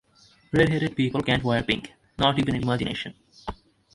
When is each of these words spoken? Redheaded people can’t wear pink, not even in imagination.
Redheaded 0.51 0.95
people 0.95 1.21
can’t 1.21 1.43
wear 1.43 1.61
pink, 1.61 1.93
not 2.17 2.39
even 2.39 2.55
in 2.55 2.63
imagination. 2.63 3.13